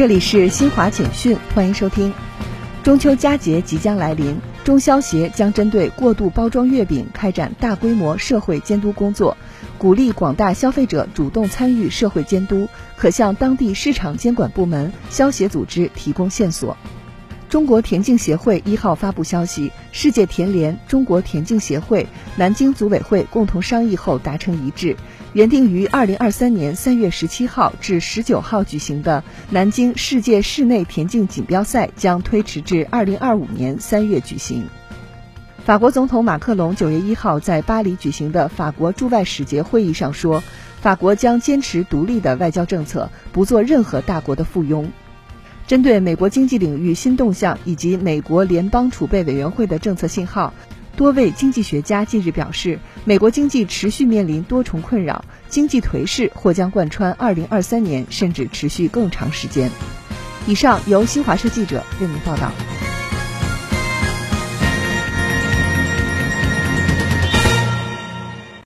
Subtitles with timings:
[0.00, 2.10] 这里是新华简讯，欢迎收听。
[2.82, 4.34] 中秋佳节即将来临，
[4.64, 9.36] 中消协将针对过度包装月饼开展大规模社会监督工作，
[9.76, 12.66] 鼓励广大消费者主动参与社会监督，
[12.96, 16.74] 可向当地市场监管部门、消协组织提供线索。
[17.50, 22.06] 中国田径协会一号发布消息，世界田联、中国田径协会、
[22.36, 24.96] 南京组委会共同商议后达成一致。
[25.32, 34.68] 原定于二零二三年三月十七号至十九号举行的南京世界室内田径锦标赛将推迟至二零二五年三月举行。
[35.64, 40.40] 法国总统马克龙九月一号在巴黎举行的法国驻外使节会议上说，
[40.80, 44.86] 法国将坚持独立的外交政策，不做任何大国的附庸。
[45.70, 50.52] 针对美国经济领域新动向以及美国联邦储备委员会的政策信号。
[50.96, 59.70] 多位经济学家近日表示，美国经济持续面临多重困扰，经济颓势或将贯穿2023年，甚至持续更长时间。
[60.48, 62.50] 以上由新华社记者为您报道。